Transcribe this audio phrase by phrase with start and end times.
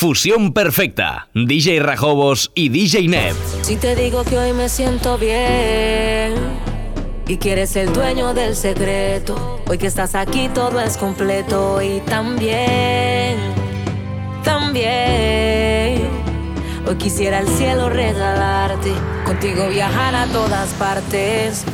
[0.00, 1.28] Fusión perfecta.
[1.34, 3.36] DJ Rajobos y DJ Neb.
[3.60, 6.32] Si te digo que hoy me siento bien
[7.28, 13.36] y quieres el dueño del secreto, hoy que estás aquí todo es completo y también,
[14.42, 16.08] también.
[16.88, 18.94] Hoy quisiera el cielo regalarte,
[19.26, 21.64] contigo viajar a todas partes.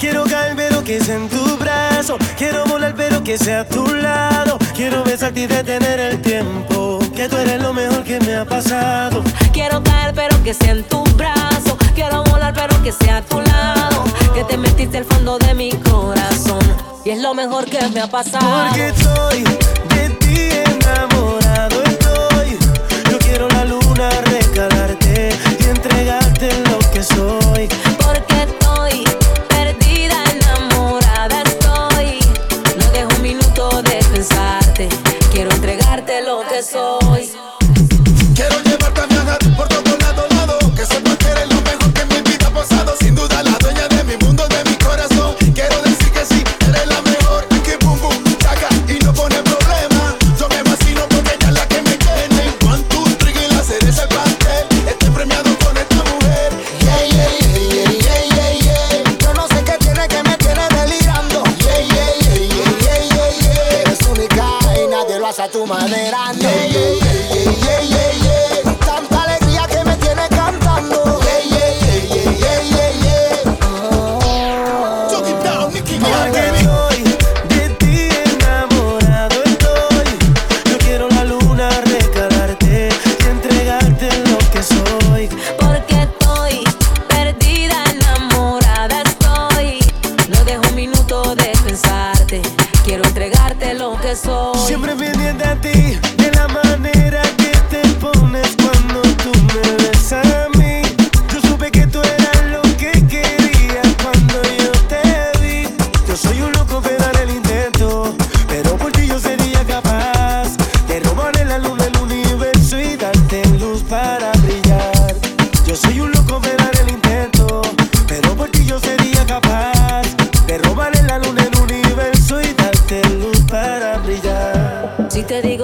[0.00, 3.86] Quiero caer pero que sea en tu brazo, quiero volar pero que sea a tu
[3.94, 4.58] lado.
[4.74, 6.98] Quiero besarte y detener el tiempo.
[7.14, 9.22] Que tú eres lo mejor que me ha pasado.
[9.52, 11.78] Quiero caer, pero que sea en tu brazo.
[11.94, 14.02] Quiero volar, pero que sea a tu lado.
[14.34, 16.58] Que te metiste al fondo de mi corazón.
[17.04, 18.44] Y es lo mejor que me ha pasado.
[18.68, 21.82] Porque estoy de ti enamorado.
[21.84, 22.58] Estoy.
[23.12, 25.30] Yo quiero la luna regalarte
[25.60, 27.68] y entregarte lo que soy.
[27.98, 29.04] Porque estoy.
[35.30, 37.03] Quiero entregarte lo que soy.
[65.66, 66.03] my name.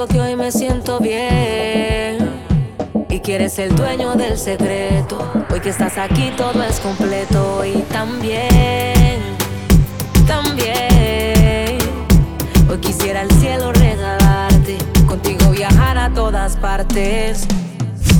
[0.06, 2.18] que hoy me siento bien.
[3.08, 5.18] Y quieres el dueño del secreto.
[5.52, 7.64] Hoy que estás aquí todo es completo.
[7.64, 9.20] Y también,
[10.26, 11.78] también.
[12.70, 14.78] Hoy quisiera el cielo regalarte.
[15.06, 17.46] Contigo viajar a todas partes.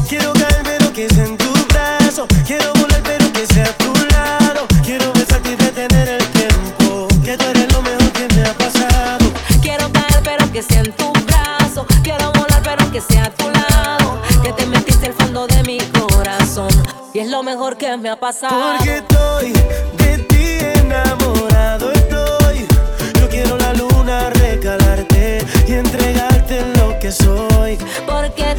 [0.08, 2.26] Quiero caer, pero que es en tu brazo.
[2.46, 2.79] Quiero
[17.60, 18.78] que me ha pasado.
[18.78, 19.52] Porque estoy
[19.98, 22.66] de ti enamorado, estoy.
[23.20, 27.76] Yo quiero la luna recalarte y entregarte lo que soy.
[28.06, 28.54] Porque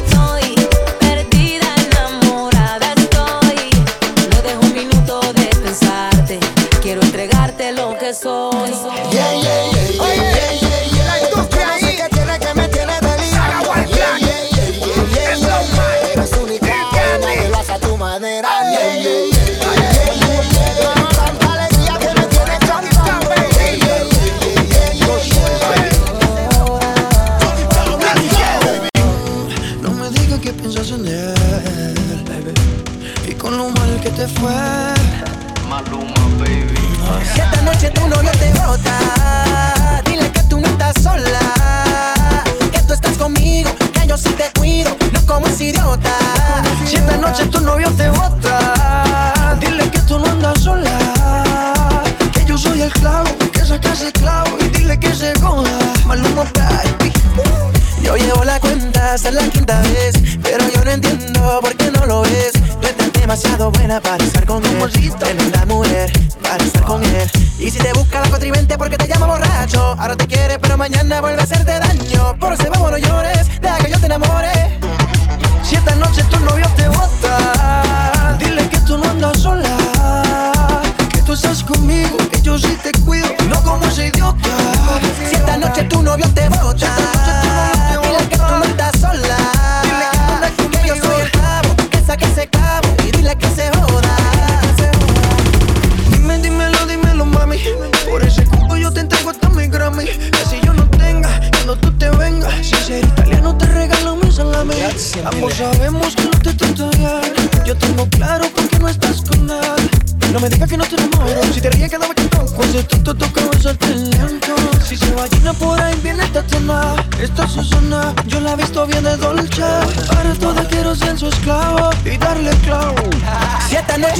[86.12, 86.51] novio te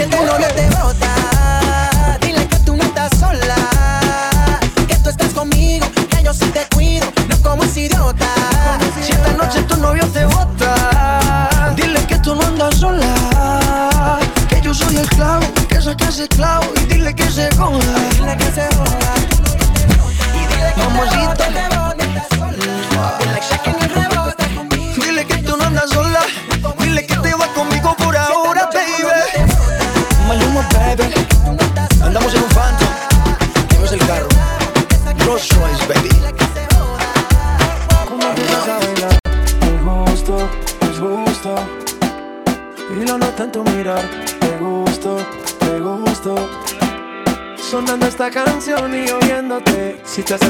[0.03, 0.32] Si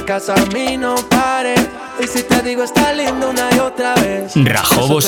[0.03, 1.61] acercas a mí, no pares.
[2.03, 4.33] Y si te digo, está lindo una y otra vez.
[4.35, 4.99] Rajobo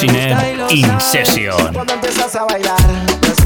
[0.56, 1.00] lo In.
[1.00, 1.72] Session.
[1.72, 2.78] Cuando empiezas a bailar,
[3.22, 3.44] es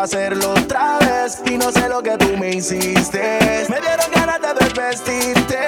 [0.00, 1.40] hacerlo otra vez.
[1.46, 3.66] Y no sé lo que tú me hiciste.
[3.68, 5.58] Me dieron ganas de desvestirte.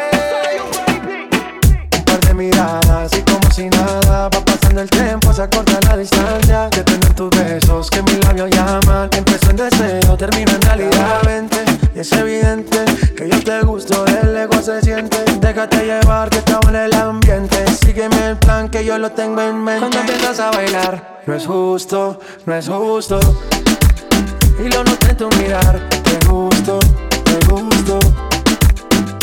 [1.97, 5.97] Un par de miradas y como si nada va pasando el tiempo, se acorta la
[5.97, 6.69] distancia.
[6.71, 9.11] De tener tus besos que mis labios llaman.
[9.17, 11.23] Empezó en deseo, termina en realidad.
[11.25, 11.65] Vente,
[11.95, 12.85] y es evidente
[13.17, 15.19] que yo te gusto, el ego se siente.
[15.41, 17.65] Déjate llevar que estaba en el ambiente.
[17.85, 19.81] Sígueme el plan que yo lo tengo en mente.
[19.81, 23.21] Cuando empiezas a bailar, no es justo, no es justo.
[24.65, 26.79] Y lo noté en tu mirar, te gusto,
[27.25, 27.99] te gusto.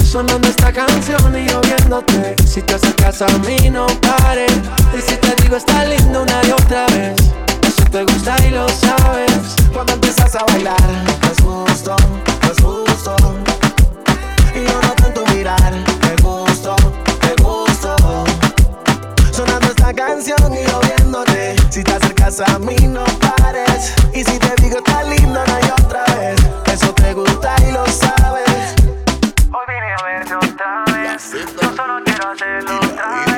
[0.03, 4.51] Sonando esta canción y yo viéndote Si te acercas a mí no pares
[4.97, 7.15] Y si te digo está lindo una y otra vez
[7.62, 9.56] Eso te gusta y lo sabes.
[9.71, 10.75] Cuando empiezas a bailar.
[11.31, 11.95] Es justo,
[12.51, 13.15] es justo
[14.56, 15.74] Y yo noto en tu mirar.
[16.01, 17.08] Te gusto, te gusto
[19.89, 24.54] Esta canción y yo viéndote Si te acercas a mí no pares Y si te
[24.61, 26.40] digo está lindo una y otra vez
[26.71, 28.75] Eso te gusta y lo sabes
[29.52, 31.31] Hoy vine a verte otra vez.
[31.59, 33.29] Yo solo quiero hacerlo otra vez.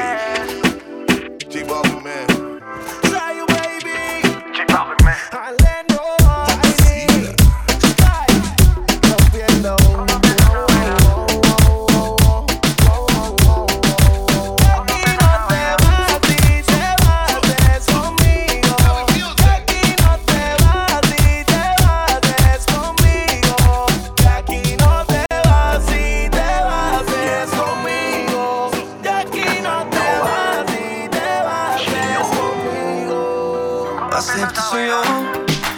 [34.14, 35.02] Acepto soy yo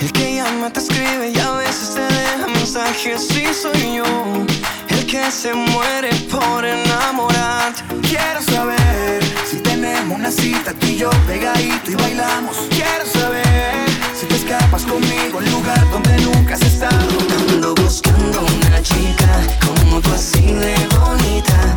[0.01, 4.03] El que llama, te escribe y a veces te deja mensajes Sí soy yo
[4.89, 9.23] El que se muere por enamorar Quiero saber
[9.53, 12.57] si tenemos una cita tú y yo pegadito y bailamos.
[12.69, 13.85] Quiero saber
[14.19, 17.07] si te escapas conmigo al lugar donde nunca has estado.
[17.51, 19.29] Ando buscando una chica
[19.65, 21.75] como tú así de bonita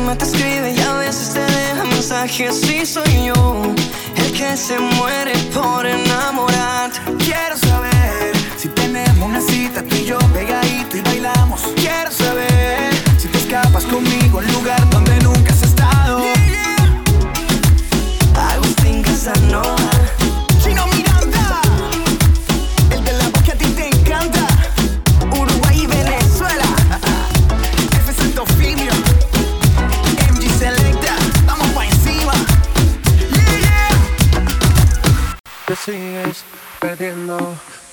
[0.00, 2.60] llama, te escribe y a veces te deja mensajes.
[2.60, 3.74] Sí, soy yo,
[4.16, 6.90] el que se muere por enamorar.
[7.18, 11.60] Quiero saber si tenemos una cita, tú y yo pegadito y bailamos.
[11.76, 16.20] Quiero saber si te escapas conmigo a un lugar donde nunca has estado.
[18.36, 19.79] I was thinking I know.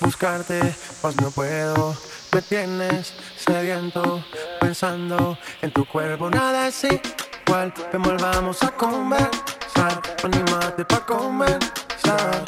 [0.08, 1.94] buscarte, pues no puedo.
[2.32, 4.24] Me tienes sediento,
[4.58, 7.74] pensando en tu cuerpo, nada es igual.
[7.74, 12.42] Te volvamos a conversar, anímate pa' conversar.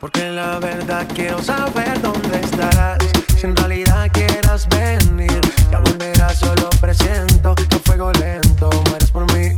[0.00, 2.98] Porque la verdad quiero saber dónde estarás.
[3.36, 9.54] Si en realidad quieras venir, ya volverás, solo presiento que fuego lento mueres por mí.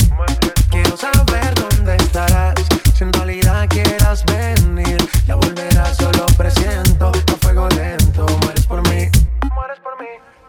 [0.69, 2.55] Quiero saber dónde estarás.
[2.93, 3.46] Si en realidad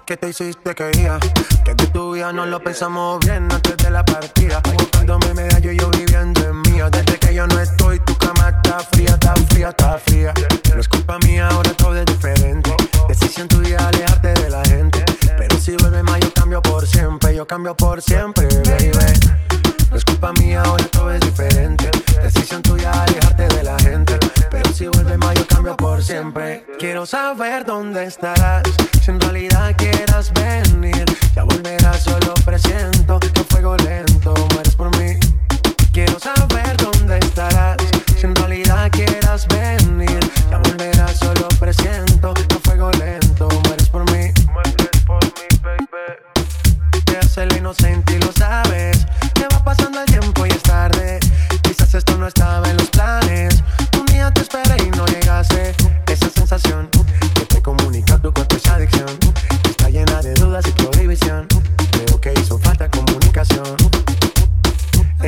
[0.08, 1.20] que te hiciste quería
[1.66, 4.62] Que tú tu vida no lo pensamos bien antes de la partida.
[4.74, 6.90] Buscándome medallo y yo viviendo en mía.
[6.90, 10.34] Desde que yo no estoy, tu cama está fría, está fría, está fría.
[10.74, 12.74] No es culpa mía, ahora todo es diferente.
[13.10, 15.04] Decisión tuya, alejarte de la gente.
[15.38, 17.36] Pero si vuelve más, yo cambio por siempre.
[17.36, 18.92] Yo cambio por siempre, baby.
[19.92, 21.90] No es culpa mía, ahora todo es diferente.
[22.24, 22.62] Decisión
[26.80, 28.64] Quiero saber dónde estarás.
[29.04, 31.04] Si en realidad quieras venir,
[31.36, 35.20] ya volverás, solo presiento que fuego lento mueres por mí.
[35.92, 36.57] Quiero saber.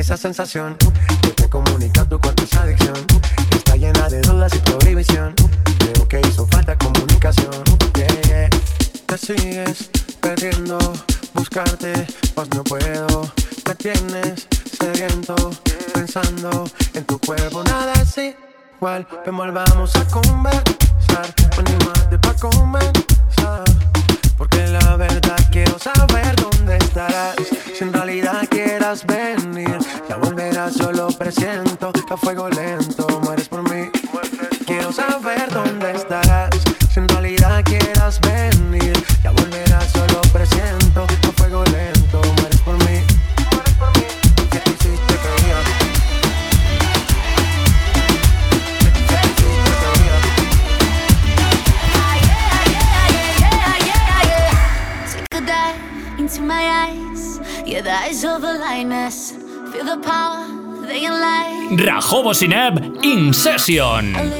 [0.00, 0.76] esa sensación.
[0.78, 0.90] Tú
[1.36, 3.19] te comunicas, tu cuerpo es adicción.
[62.40, 64.39] Sinab in session.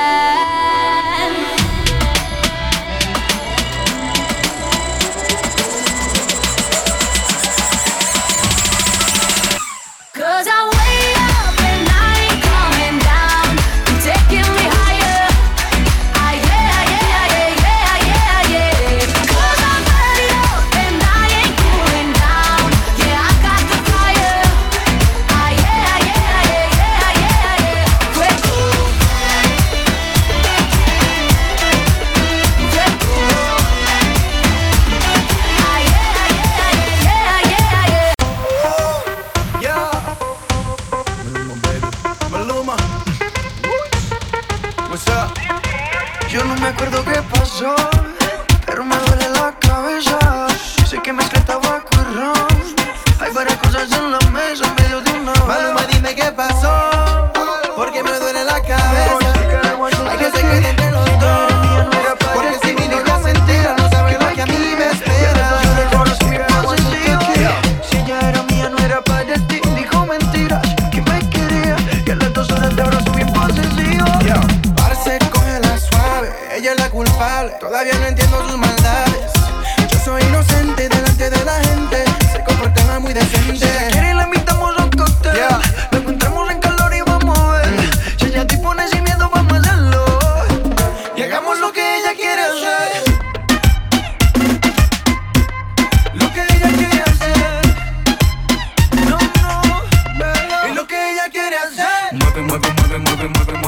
[102.39, 103.60] mueve, mueve, mueve, mueve, mueve.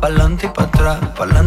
[0.00, 1.37] pa'lante y pa' atrás, pa'lante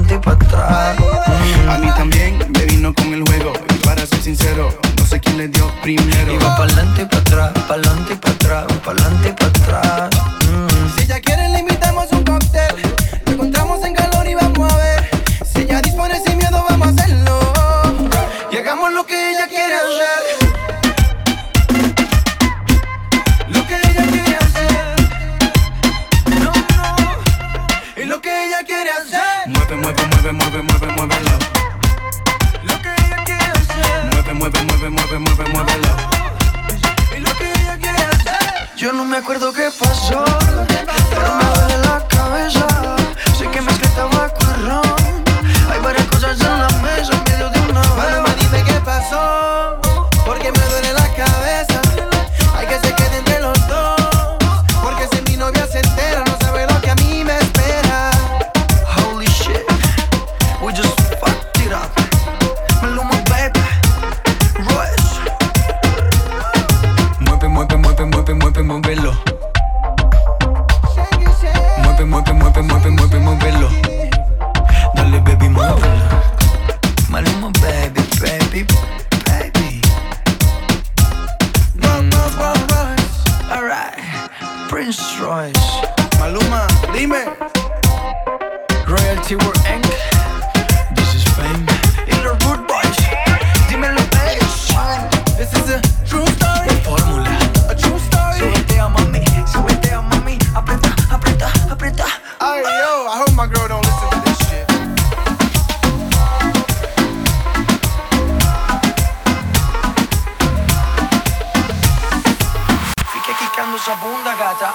[114.51, 114.73] plata.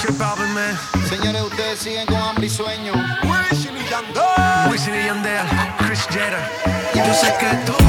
[0.00, 0.78] Qué problem, man.
[1.08, 2.92] Señores, ustedes siguen con hambre y sueño.
[3.24, 4.70] Wisin y Yandel.
[4.70, 5.46] Wisin y Yandel.
[5.78, 6.38] Chris Jenner.
[6.94, 7.85] Yo sé que tú.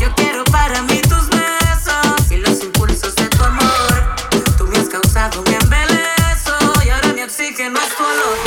[0.00, 4.16] Yo quiero para mí tus besos y los impulsos de tu amor.
[4.56, 8.45] Tú me has causado mi embelezo y ahora mi oxígeno es tu olor.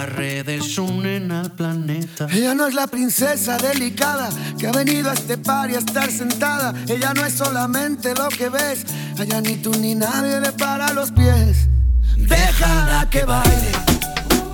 [0.00, 2.26] las redes unen al planeta.
[2.30, 6.10] Ella no es la princesa delicada que ha venido a este par y a estar
[6.10, 6.72] sentada.
[6.88, 8.86] Ella no es solamente lo que ves.
[9.18, 11.68] Allá ni tú ni nadie le para los pies.
[12.16, 13.72] Déjala que baile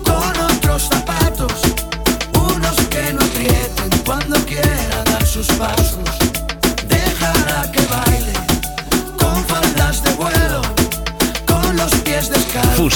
[0.03, 1.53] con otros zapatos,
[2.33, 5.86] unos que no aprieten cuando quiera dar sus pasos.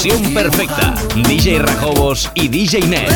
[0.10, 0.96] perfecta.
[1.16, 3.10] DJ Rajobos y DJ Net.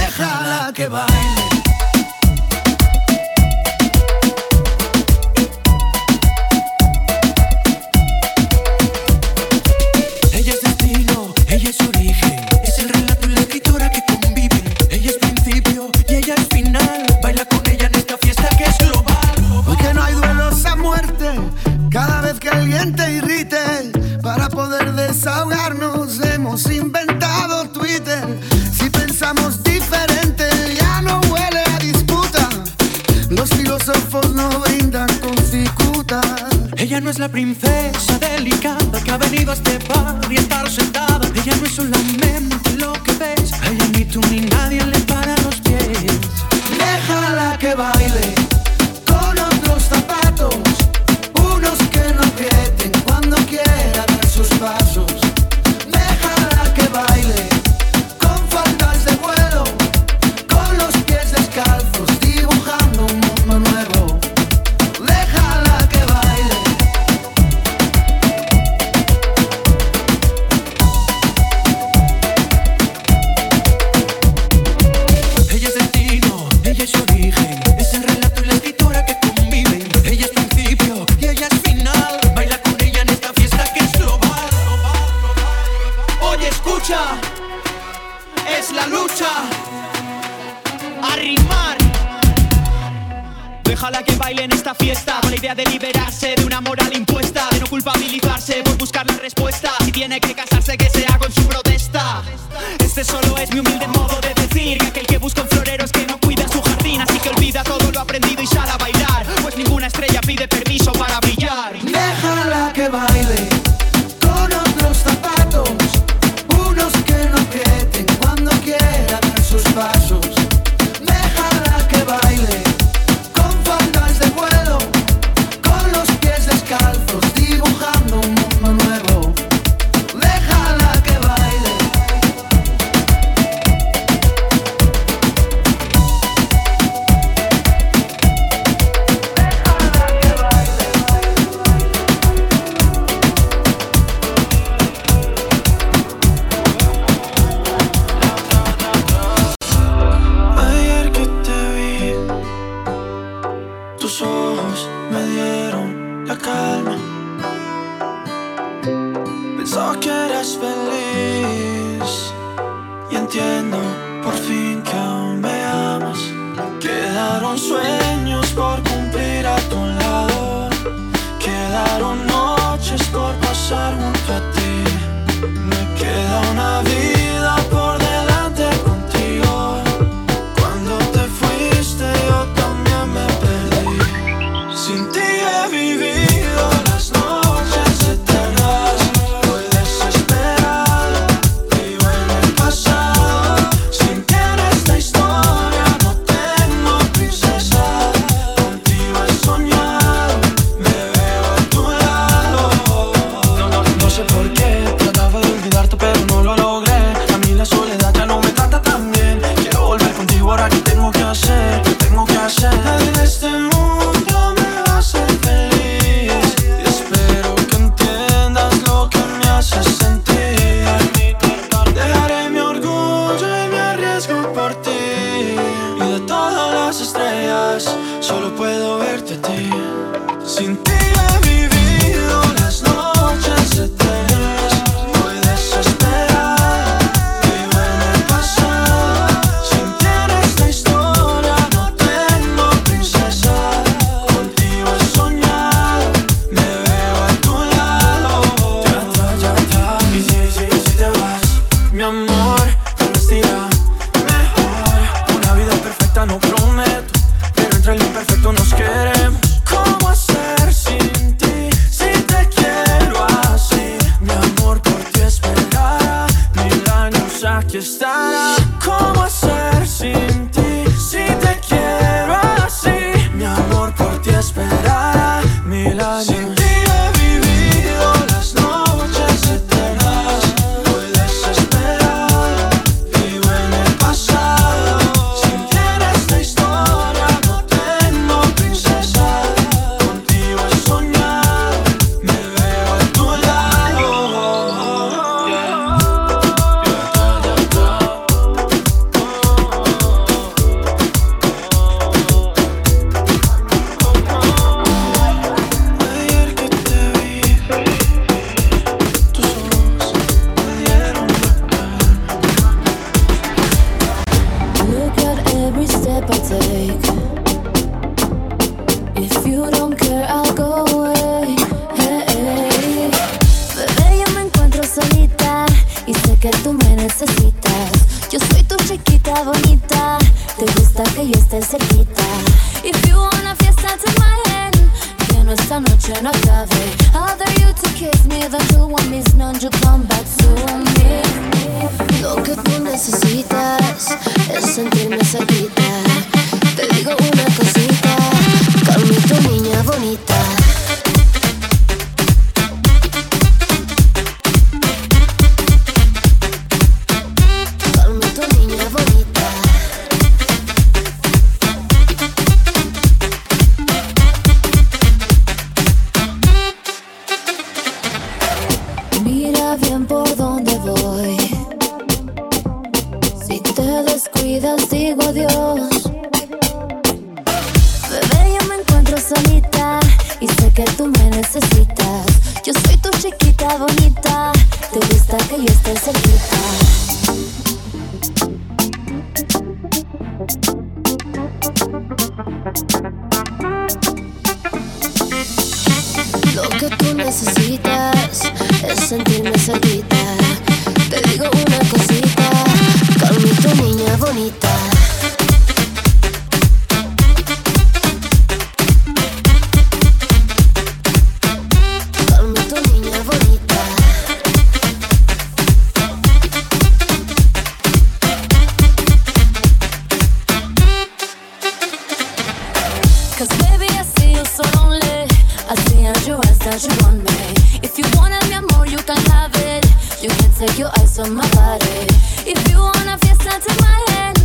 [430.57, 432.07] Take your eyes on my body.
[432.45, 434.39] If you wanna fiesta take my hand.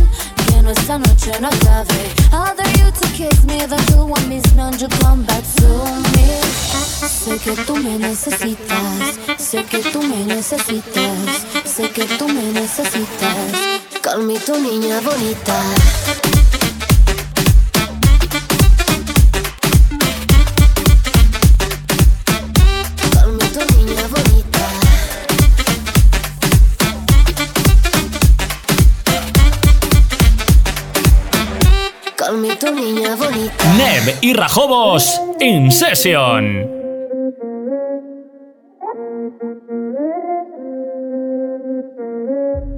[0.47, 2.01] Que no esta noche no acabe.
[2.33, 5.67] I'll dare you to kiss me That you want me Now you come back to
[6.13, 6.41] me.
[7.21, 13.51] Sé que tú me necesitas Sé que tú me necesitas Sé que tú me necesitas.
[14.01, 16.40] Calmito niña bonita
[34.05, 36.67] Neb y Rajobos in session.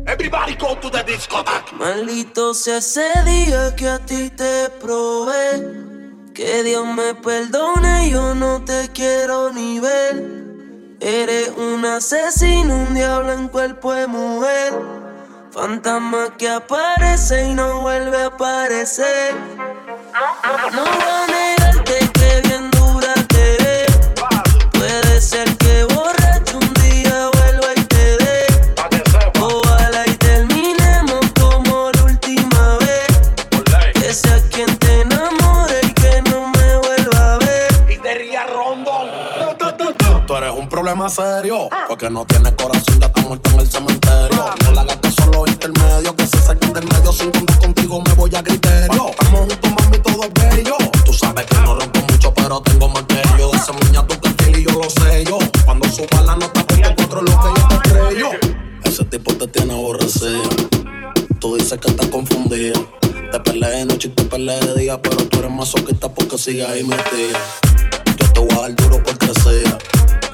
[0.05, 1.71] Everybody go to the discotheque.
[1.77, 6.33] Maldito sea ese día que a ti te probé.
[6.33, 10.25] Que Dios me perdone, yo no te quiero ni ver.
[10.99, 14.73] Eres un asesino, un diablo en cuerpo de mujer.
[15.51, 19.35] Fantasma que aparece y no vuelve a aparecer.
[20.23, 21.52] No voy
[40.83, 44.45] problema serio, porque no tienes corazón, ya está muerto en el cementerio.
[44.65, 48.03] No le hagas caso a los intermedios, que se saquen del medio sin contar contigo,
[48.05, 49.07] me voy a criterio.
[49.11, 50.75] Estamos juntos, mami, todo bello.
[51.05, 53.49] Tú sabes que no rompo mucho, pero tengo más que yo.
[53.53, 55.37] Ese muña tu perfil y yo lo sé yo.
[55.63, 58.31] Cuando suba la nota, ponte cuatro lo que yo te creo.
[58.83, 60.41] Ese tipo te tiene aborrecido.
[61.39, 62.77] Tú dices que estás confundida.
[63.33, 66.69] Te peleé de noche y te peleé de día, pero tú eres masoquista porque sigues
[66.69, 67.39] ahí metida.
[68.15, 69.63] Yo te voy a dar duro por crecer.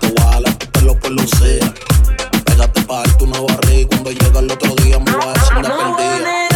[0.01, 1.61] Te voy a jalar tu pelo por lucir.
[2.43, 5.57] Pégate pa' darte una barriga y cuando llega el otro día me voy a decir
[5.59, 6.48] una perdida.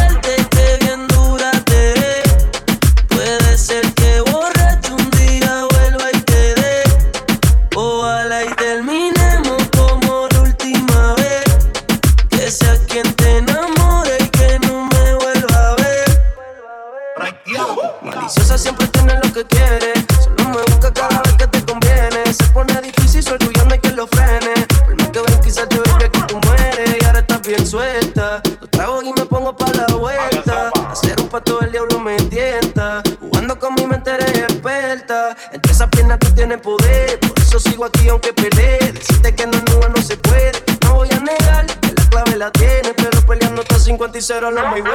[44.44, 44.93] 50 y 0 no me huele.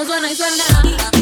[0.00, 1.19] mưa xuân anh xuân đã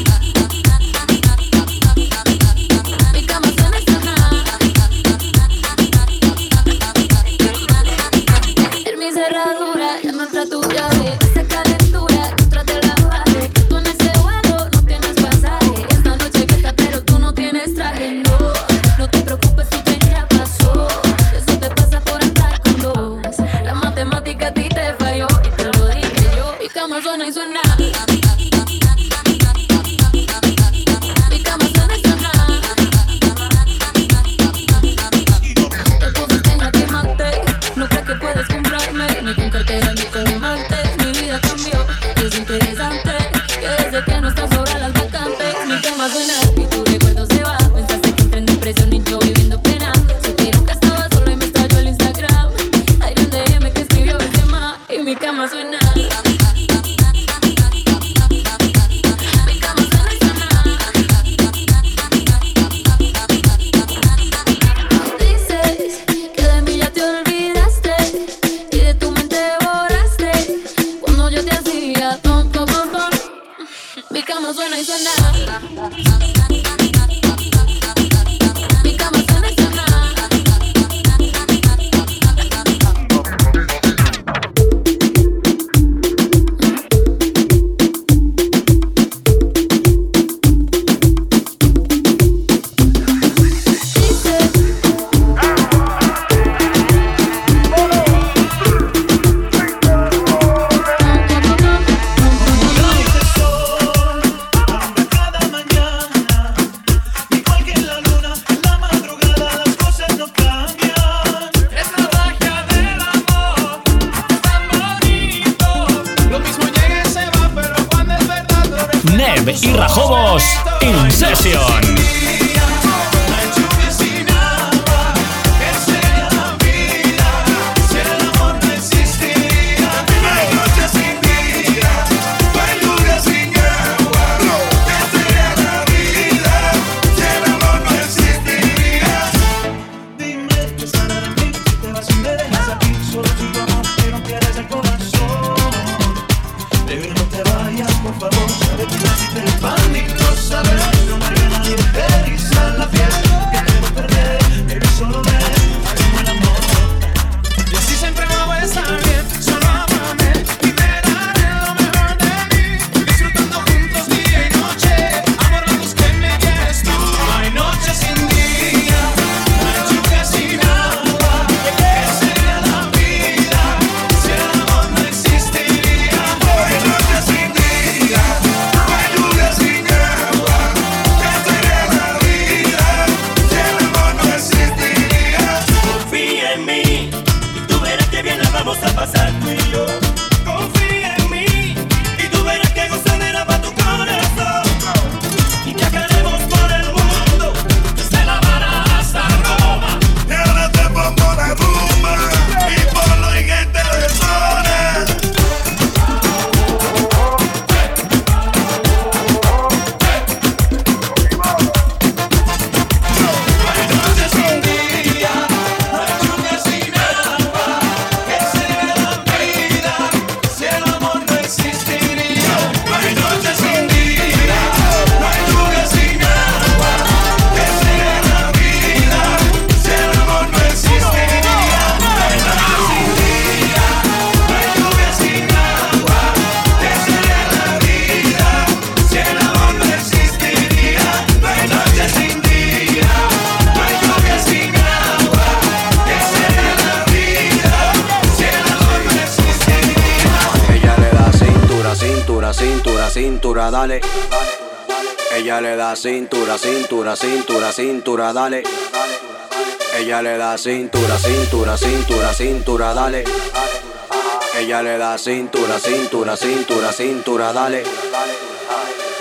[265.19, 267.83] cintura, cintura, cintura, cintura, dale.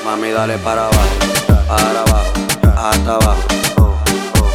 [0.06, 1.16] Mami, dale para abajo,
[1.68, 2.34] para abajo,
[2.78, 3.48] hasta abajo.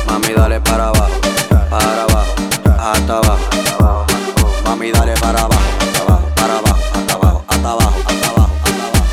[0.07, 1.21] Mami, dale para abajo,
[1.69, 2.35] para abajo,
[2.79, 4.07] hasta abajo.
[4.65, 5.63] Mami, dale para abajo,
[5.97, 8.55] para abajo, para abajo, hasta abajo, hasta abajo, hasta abajo.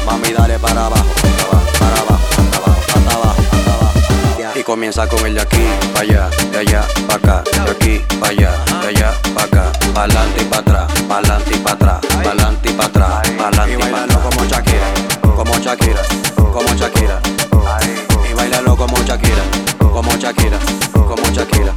[0.05, 1.08] Mami, dale para abajo.
[4.69, 5.65] comienza con el de aquí,
[5.95, 8.51] pa' allá, de allá, pa' acá, de aquí, pa' allá,
[8.83, 12.85] de allá, pa' acá, pa'lante y pa' atrás, pa'lante y pa' atrás, pa'lante y pa'
[12.85, 14.17] atrás, pa'lante y pa' atrás.
[14.21, 14.87] como Shakira,
[15.35, 16.01] como Shakira,
[16.53, 17.19] como Shakira.
[18.29, 19.43] Y bailalo como Shakira,
[19.79, 20.59] como Shakira,
[20.93, 21.73] como Shakira.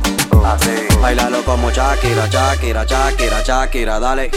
[1.01, 4.31] Bailalo como Shakira, Shakira, Shakira, Shakira, dale.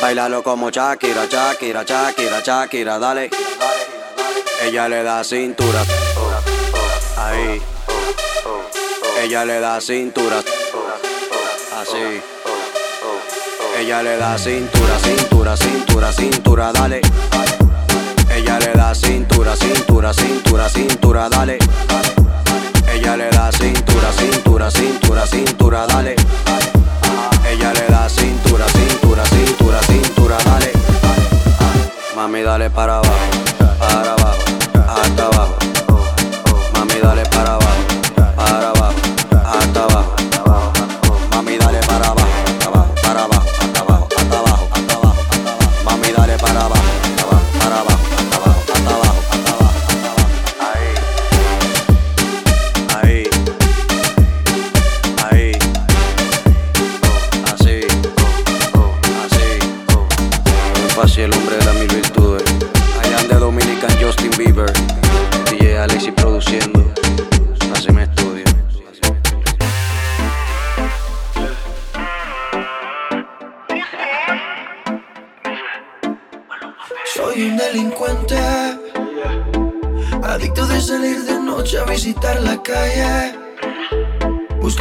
[0.00, 3.28] Bailalo como Shakira, Shakira, Shakira, Shakira, dale.
[4.62, 5.82] Ella le da cintura.
[9.22, 10.36] Ella le da cintura.
[11.80, 12.22] Así.
[13.78, 17.00] Ella le da cintura, cintura, cintura, cintura, dale.
[18.28, 21.58] Ella le da cintura, cintura, cintura, cintura, dale.
[22.92, 26.16] Ella le da cintura, cintura, cintura, cintura, dale.
[27.46, 30.72] Ella le da cintura, cintura, cintura, cintura, dale.
[32.14, 33.30] Mami, dale para abajo,
[33.78, 34.23] para abajo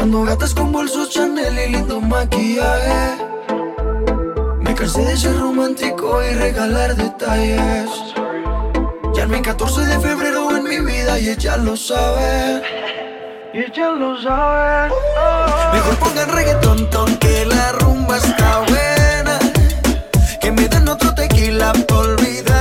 [0.04, 3.24] Cuando gatas con bolsos Chanel y lindo maquillaje.
[4.60, 7.90] Me cansé de ser romántico y regalar detalles.
[9.14, 12.62] Ya no hay 14 de febrero en mi vida y ella lo sabe.
[13.54, 14.92] Y ella lo sabe.
[14.92, 15.74] Oh.
[15.74, 19.40] Mejor pongan reggaetón, ton, que la rumba está buena.
[20.42, 22.53] Que me den otro tequila por olvidar.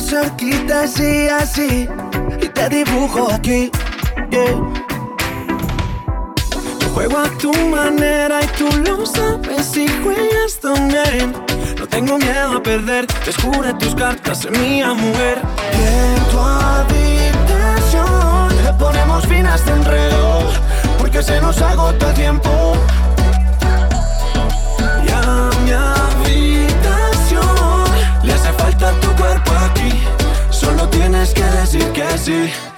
[0.00, 1.88] cerquita así, así.
[2.40, 3.70] Y te dibujo aquí,
[4.30, 4.56] yeah.
[6.94, 11.32] Juego a tu manera y tú lo sabes y juegas también.
[11.78, 15.40] No tengo miedo a perder, te juro tus cartas en mía mujer.
[15.72, 18.08] Y en tu habitación
[18.64, 20.50] le ponemos fin a este enredo
[20.98, 22.76] Porque se nos agota el tiempo.
[30.90, 32.69] Tienes que decir que sí.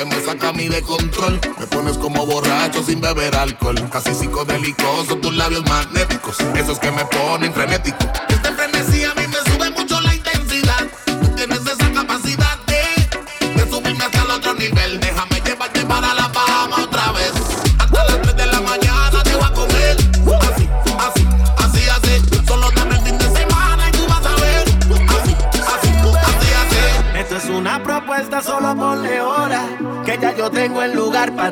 [0.00, 1.38] que me saca a mí de control.
[1.58, 3.76] Me pones como borracho sin beber alcohol.
[3.90, 6.38] Casi psicodélico, son tus labios magnéticos.
[6.54, 8.06] Esos que me ponen frenético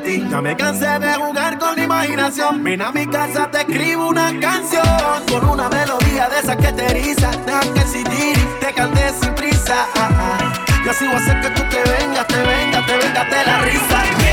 [0.04, 2.62] Ya me cansé de jugar con la imaginación.
[2.62, 4.84] Ven a mi casa, te escribo una canción.
[5.28, 7.30] Con una melodía de esas que te eriza.
[7.44, 9.86] Deja que el CD te cante sin prisa.
[9.96, 10.52] Ah, ah.
[10.84, 13.60] Yo así voy a hacer que tú te vengas, te vengas, te vengas de la
[13.62, 14.27] risa.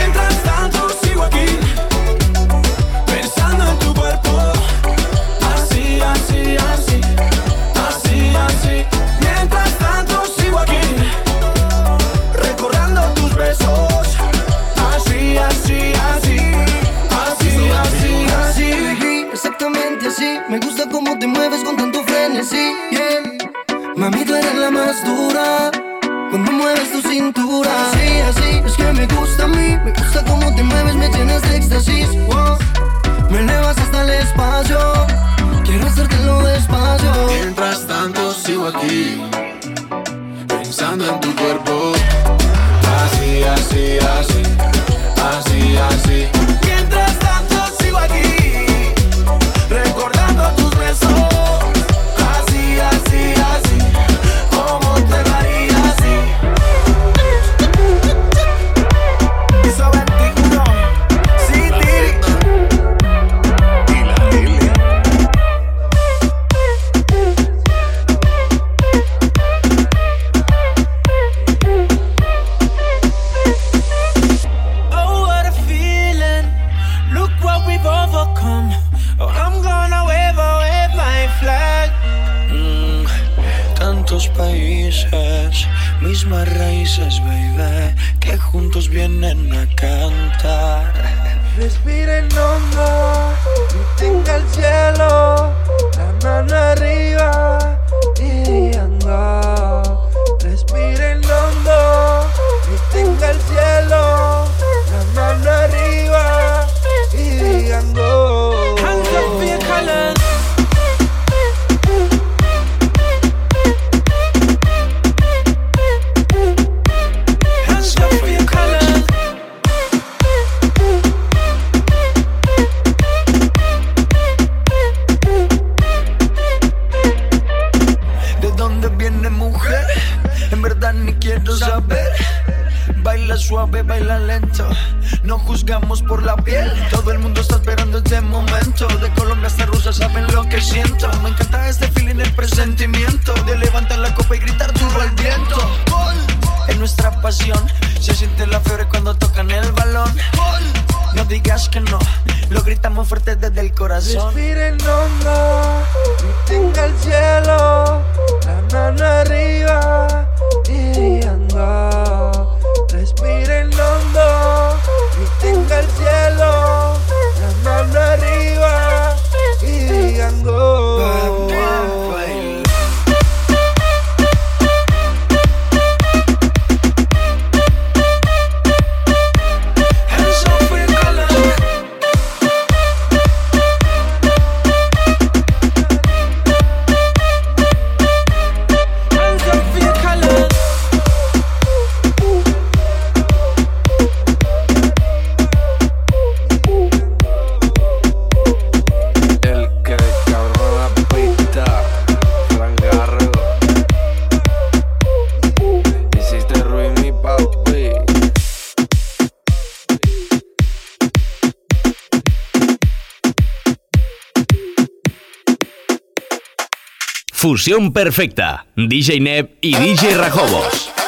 [217.56, 218.66] Fusión perfecta.
[218.76, 221.05] DJ Neb y DJ Rajobos.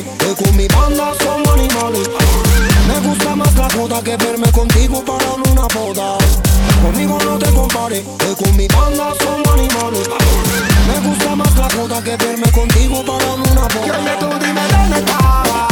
[0.00, 2.08] con mi banda somos animales.
[2.88, 6.16] Me gusta más la joda que verme contigo para una boda.
[6.82, 10.08] Conmigo no te compares, que con mi banda somos animales.
[10.88, 14.38] Me gusta más la joda que verme contigo para una boda.
[14.40, 15.71] Dime dónde estaba.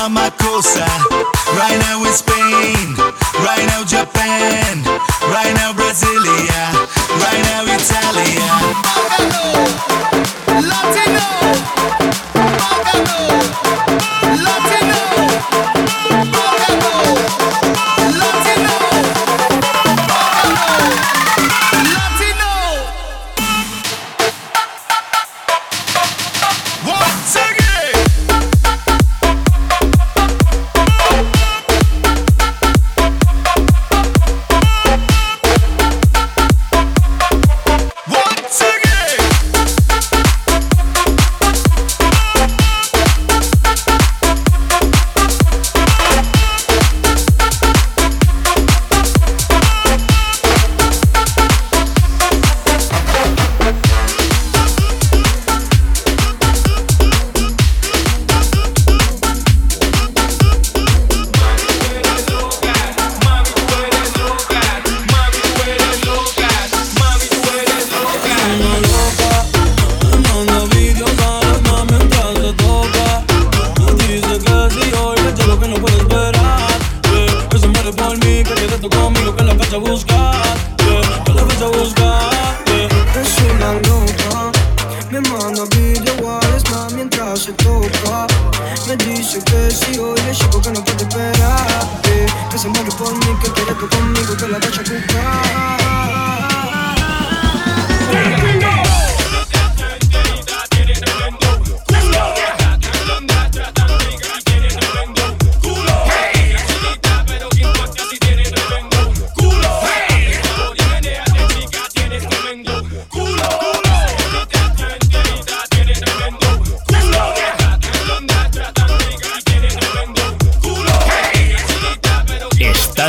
[0.00, 2.96] Mama Right now it's Spain,
[3.44, 4.82] right now Japan,
[5.28, 6.72] right now Brasilia,
[7.20, 8.89] right now Italia.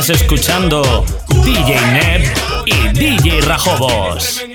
[0.08, 1.04] Escuchando
[1.44, 2.34] DJ Neb
[2.66, 4.51] y DJ Rajobos.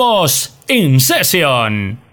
[0.00, 2.09] Rajobos In Session.